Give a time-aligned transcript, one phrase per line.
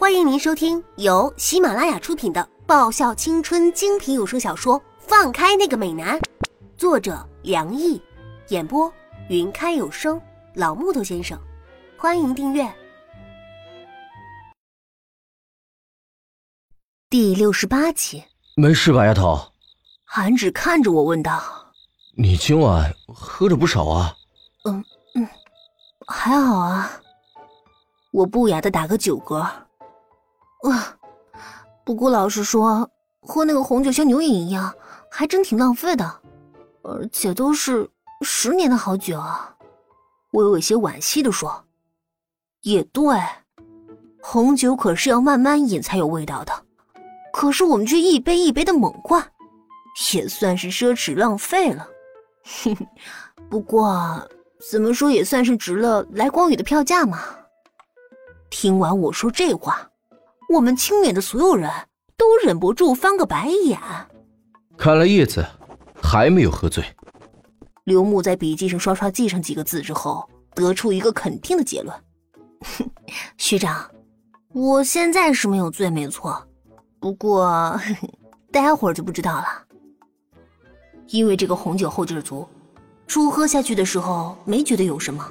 [0.00, 6.18] 欢迎您收听由喜马拉雅出品的爆笑青春精品有声小说《放开那个美男》，
[6.78, 8.00] 作者梁毅，
[8.48, 8.90] 演播
[9.28, 10.18] 云开有声
[10.54, 11.38] 老木头先生。
[11.98, 12.66] 欢迎订阅。
[17.10, 18.24] 第六十八集，
[18.56, 19.38] 没事吧，丫头？
[20.06, 21.42] 韩芷看着我问道
[22.16, 24.16] ：“你今晚喝的不少啊
[24.64, 24.82] ？”“嗯
[25.14, 25.28] 嗯，
[26.06, 26.90] 还好啊。”
[28.12, 29.46] 我不雅的打个酒嗝。
[30.68, 30.96] 啊，
[31.84, 32.88] 不过老实说，
[33.22, 34.72] 喝那个红酒像牛饮一样，
[35.10, 36.20] 还真挺浪费的，
[36.82, 37.88] 而且都是
[38.22, 39.54] 十年的好酒啊。
[40.32, 41.64] 我有些惋惜的说
[42.62, 43.18] ：“也对，
[44.22, 46.52] 红酒可是要慢慢饮才有味道的，
[47.32, 49.26] 可是我们却一杯一杯的猛灌，
[50.14, 51.88] 也算是奢侈浪费了。
[52.44, 52.88] 嘿嘿，
[53.48, 54.20] 不过
[54.70, 57.18] 怎么说也算是值了来光宇的票价嘛。”
[58.50, 59.89] 听完我说这话，
[60.50, 61.70] 我们清远的所有人
[62.16, 63.78] 都忍不住翻个白眼。
[64.76, 65.46] 看来叶子
[66.02, 66.84] 还没有喝醉。
[67.84, 71.96] 刘牧在笔记上刷刷记上几个字之后，得出一个肯定的结论：
[73.38, 73.88] 学长，
[74.52, 76.44] 我现在是没有醉，没错。
[76.98, 77.80] 不过
[78.50, 79.46] 待会儿就不知道了。
[81.06, 82.46] 因为这个红酒后劲足，
[83.06, 85.24] 初喝下去的时候没觉得有什么。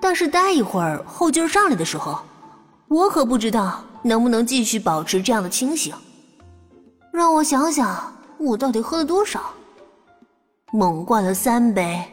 [0.00, 2.18] 但是待一会儿后劲上来的时候，
[2.94, 5.92] 我可不知道能不能继续保持这样的清醒。
[7.10, 9.50] 让我想想，我到底喝了多少？
[10.72, 12.04] 猛灌了三杯，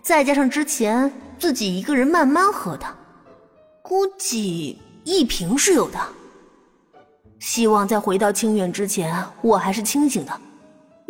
[0.00, 2.86] 再加上之前自己一个人慢慢喝的，
[3.82, 5.98] 估计一瓶是有的。
[7.38, 10.40] 希望在回到清远之前，我还是清醒的，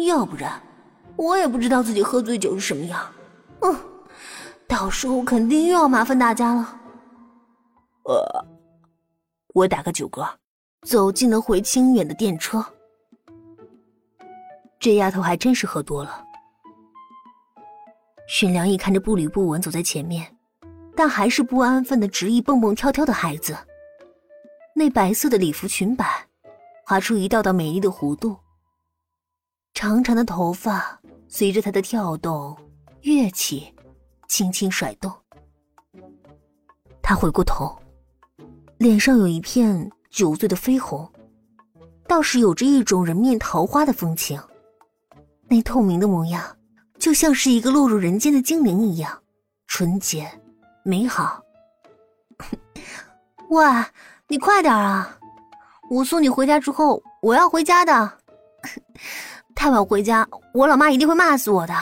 [0.08, 0.60] 要不然
[1.14, 3.00] 我也不知道自己喝醉酒是什么样。
[3.60, 3.76] 嗯。
[4.66, 6.76] 到时候肯定又要麻烦大家了。
[8.04, 8.44] 呃，
[9.54, 10.28] 我打个酒嗝，
[10.82, 12.64] 走进了回清远的电车。
[14.78, 16.24] 这丫头还真是喝多了。
[18.28, 20.36] 沈良义看着步履不稳走在前面，
[20.96, 23.56] 但还是不安分的执意蹦蹦跳跳的孩子。
[24.74, 26.26] 那白色的礼服裙摆，
[26.84, 28.36] 划出一道道美丽的弧度。
[29.74, 32.56] 长长的头发随着她的跳动
[33.02, 33.74] 跃起。
[34.28, 35.12] 轻轻甩动，
[37.02, 37.76] 他回过头，
[38.80, 41.06] 脸上有一片酒醉的绯红，
[42.08, 44.40] 倒是有着一种人面桃花的风情。
[45.46, 46.42] 那透明的模样，
[46.98, 49.20] 就像是一个落入人间的精灵一样，
[49.66, 50.26] 纯洁
[50.82, 51.42] 美好。
[53.50, 53.62] 喂，
[54.28, 55.14] 你快点啊！
[55.90, 58.18] 我送你回家之后，我要回家的。
[59.54, 61.74] 太晚回家，我老妈一定会骂死我的。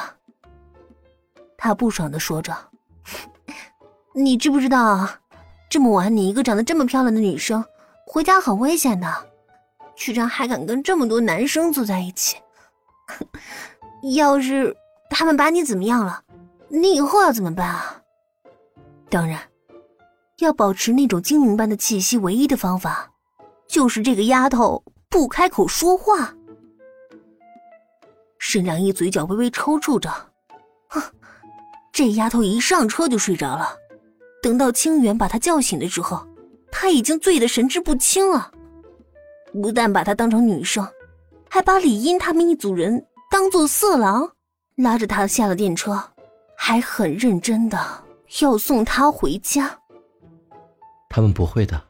[1.56, 2.52] 他不爽的说着
[4.16, 5.08] ：“你知不知道，
[5.68, 7.64] 这么晚你一个长得这么漂亮的女生
[8.06, 9.06] 回家很危险的，
[9.94, 12.36] 居然还敢跟这么多男生坐在一起。
[14.14, 14.74] 要是
[15.10, 16.22] 他们把你怎么样了，
[16.68, 18.00] 你以后要怎么办啊？
[19.10, 19.40] 当然，
[20.38, 23.10] 要保持那种精灵般的气息，唯一的方法
[23.66, 26.34] 就是这个丫头不开口说话。”
[28.38, 30.10] 沈良一嘴角微微抽搐着，
[30.88, 31.02] 哼。
[31.92, 33.76] 这丫头一上车就睡着了，
[34.42, 36.26] 等到清源把他叫醒的时候，
[36.70, 38.50] 他已经醉得神志不清了。
[39.62, 40.86] 不但把他当成女生，
[41.48, 44.30] 还把李英他们一组人当做色狼，
[44.76, 46.02] 拉着他下了电车，
[46.56, 48.04] 还很认真的
[48.40, 49.78] 要送他回家。
[51.08, 51.82] 他们不会的。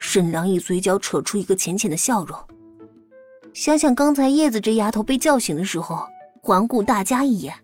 [0.00, 2.36] 沈良义嘴角扯出一个浅浅的笑容，
[3.54, 6.04] 想想刚才叶子这丫头被叫醒的时候，
[6.42, 7.54] 环顾大家一眼。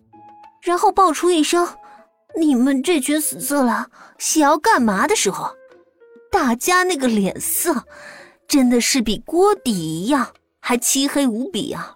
[0.61, 1.67] 然后爆出一声
[2.37, 5.55] ：“你们这群死色狼，想要干嘛？”的时候，
[6.31, 7.85] 大家那个脸色，
[8.47, 11.95] 真的是比锅底一样还漆黑无比啊！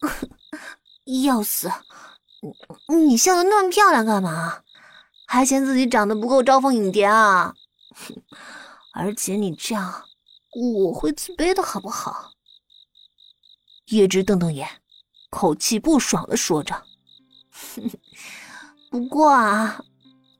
[1.24, 1.70] 要死！
[2.88, 4.62] 你笑得那么漂亮干嘛？
[5.26, 7.54] 还嫌自己长得不够招蜂引蝶啊？
[8.94, 10.04] 而且你这样，
[10.54, 12.32] 我会自卑的好不好？
[13.86, 14.68] 叶芝瞪瞪眼，
[15.30, 16.82] 口气不爽的说着。
[18.90, 19.80] 不过啊，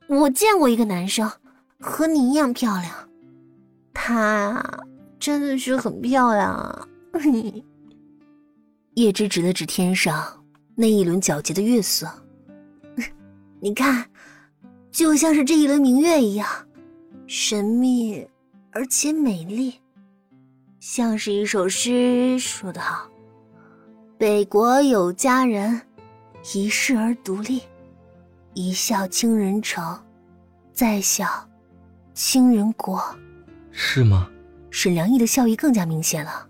[0.07, 1.31] 我见过一个男生
[1.79, 3.09] 和你一样漂亮，
[3.93, 4.63] 他
[5.19, 6.87] 真的是很漂亮啊！
[8.95, 10.43] 叶芝指了指天上
[10.75, 12.07] 那一轮皎洁的月色，
[13.59, 14.05] 你看，
[14.91, 16.47] 就像是这一轮明月一样，
[17.27, 18.27] 神秘
[18.71, 19.75] 而且美丽，
[20.79, 23.07] 像是一首诗说得好
[24.17, 25.81] ：“北国有佳人。”
[26.55, 27.61] 一世而独立，
[28.57, 30.03] 一笑倾人城，
[30.73, 31.27] 再笑
[32.15, 32.99] 倾人国。
[33.69, 34.27] 是吗？
[34.71, 36.49] 沈良义的笑意更加明显了。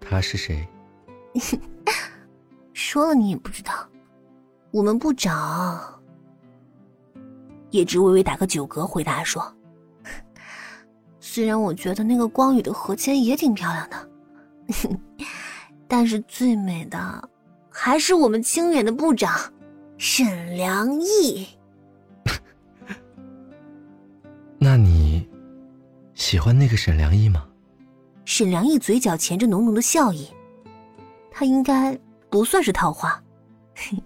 [0.00, 0.64] 他是谁？
[2.72, 3.72] 说了你也不知道。
[4.70, 6.00] 我们部长。
[7.70, 9.52] 叶芝微微打个酒嗝，回答说
[11.18, 14.88] ：“虽然我觉得那个光宇的何谦也挺漂亮的，
[15.88, 17.28] 但是最美的
[17.68, 19.52] 还是我们清远的部长
[19.98, 21.46] 沈良义。
[24.58, 25.28] 那你
[26.14, 27.46] 喜欢那个沈良义吗？”
[28.24, 30.28] 沈良义嘴角噙着浓浓的笑意，
[31.30, 31.98] 他应该
[32.30, 33.22] 不算是套话，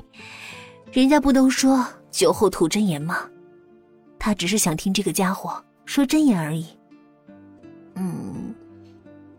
[0.92, 3.28] 人家不都说酒后吐真言吗？
[4.18, 6.66] 他只是想听这个家伙说真言而已。
[7.96, 8.54] 嗯，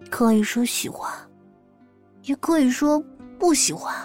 [0.10, 1.10] 可以说喜欢，
[2.24, 3.02] 也可以说
[3.40, 3.96] 不喜欢。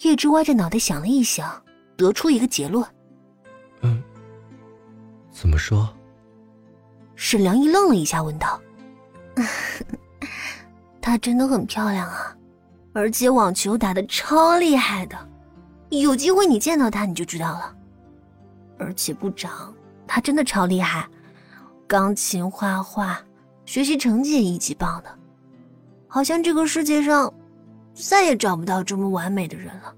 [0.00, 1.62] 叶芝歪着脑袋想了一想，
[1.96, 2.84] 得出一个结论。
[3.82, 4.02] 嗯，
[5.30, 5.88] 怎么说？
[7.16, 8.60] 沈良一愣了一下，问道
[11.02, 12.34] ：“她真的很漂亮啊，
[12.94, 15.16] 而且网球打的超厉害的，
[15.90, 17.76] 有机会你见到她你就知道了。”
[18.78, 19.74] 而且部长，
[20.06, 21.06] 她真的超厉害，
[21.86, 23.18] 钢琴、画画，
[23.66, 25.18] 学习成绩也一级棒的，
[26.08, 27.30] 好像这个世界上
[28.00, 29.94] 再也找不到这么完美的人了。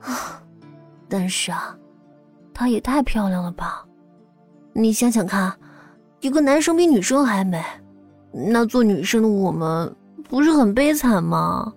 [0.00, 0.42] 啊，
[1.08, 1.76] 但是啊，
[2.52, 3.84] 她也太漂亮了吧！
[4.72, 5.52] 你想想看，
[6.20, 7.62] 一个男生比女生还美，
[8.32, 9.92] 那做女生的我们
[10.28, 11.72] 不是很悲惨吗？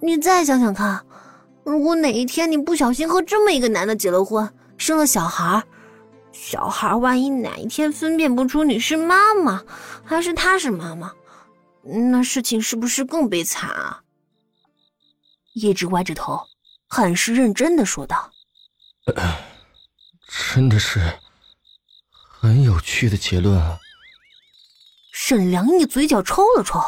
[0.00, 1.00] 你再想想看，
[1.64, 4.46] 如果哪一天你不小心和这么一个男的结了婚，
[4.76, 5.62] 生了小孩，
[6.32, 9.62] 小孩万一哪一天分辨不出你是妈妈
[10.04, 11.12] 还是他是妈妈，
[11.84, 14.02] 那事情是不是更悲惨啊？
[15.54, 16.46] 叶芝歪着头，
[16.88, 18.32] 很是认真的说道：
[20.54, 21.18] “真的是
[22.10, 23.78] 很有趣的结论啊。”
[25.12, 26.80] 沈良义嘴角抽了抽，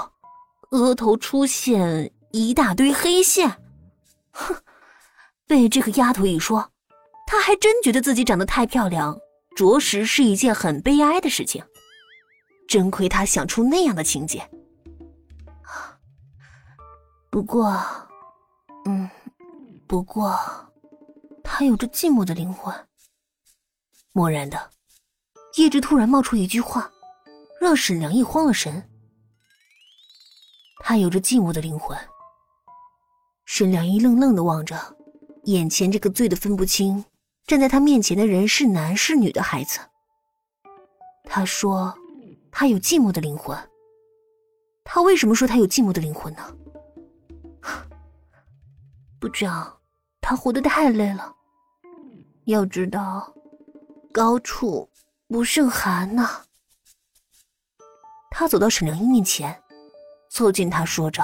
[0.70, 3.60] 额头出现一大堆黑线，
[4.32, 4.56] 哼，
[5.46, 6.70] 被这个丫头一说。
[7.26, 9.18] 他还真觉得自己长得太漂亮，
[9.56, 11.64] 着实是一件很悲哀的事情。
[12.66, 14.48] 真亏他想出那样的情节。
[17.34, 17.76] 不过，
[18.84, 19.10] 嗯，
[19.88, 20.38] 不过，
[21.42, 22.72] 他有着寂寞的灵魂。
[24.12, 24.70] 蓦然的，
[25.56, 26.88] 叶芝突然冒出一句话，
[27.60, 28.88] 让沈良义慌了神。
[30.78, 31.98] 他有着寂寞的灵魂。
[33.46, 34.96] 沈良义愣愣的望着
[35.46, 37.04] 眼前这个醉得分不清。
[37.48, 39.80] 站在他面前的人是男是女的孩子。
[41.24, 41.98] 他说
[42.52, 43.58] ：“他有寂寞的灵魂。”
[44.84, 46.56] 他为什么说他有寂寞的灵魂呢？
[49.24, 49.74] 部长，
[50.20, 51.34] 他活得太累了。
[52.44, 53.32] 要知道，
[54.12, 54.86] 高处
[55.28, 56.42] 不胜寒呐。
[58.30, 59.58] 他走到沈良英面前，
[60.28, 61.22] 凑近他说着：“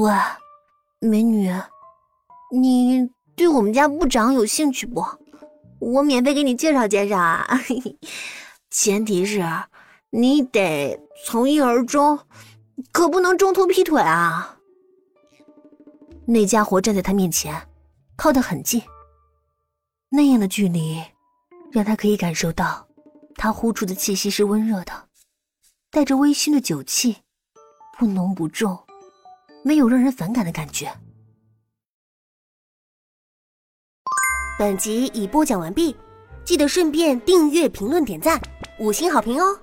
[0.00, 0.10] 喂，
[0.98, 1.52] 美女，
[2.50, 3.06] 你……”
[3.36, 5.04] 对我们家部长有兴趣不？
[5.78, 7.46] 我免费给你介绍介绍啊，
[8.72, 9.44] 前提是
[10.08, 12.18] 你得从一而终，
[12.92, 14.55] 可不能中途劈腿啊。
[16.28, 17.68] 那家伙站在他面前，
[18.16, 18.82] 靠得很近，
[20.08, 21.00] 那样的距离
[21.70, 22.88] 让他可以感受到，
[23.36, 25.08] 他呼出的气息是温热的，
[25.88, 27.18] 带着微醺的酒气，
[27.96, 28.76] 不浓不重，
[29.62, 30.92] 没有让人反感的感觉。
[34.58, 35.94] 本集已播讲完毕，
[36.44, 38.40] 记得顺便订阅、评论、点赞、
[38.80, 39.60] 五星好评哦！